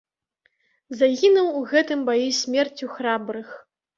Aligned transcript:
Загінуў 1.01 1.51
у 1.59 1.61
гэтым 1.73 1.99
баі 2.09 2.27
смерцю 2.39 2.85
храбрых. 2.97 3.55